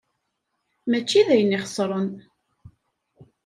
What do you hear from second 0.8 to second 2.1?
Mačči d ayen ixesren.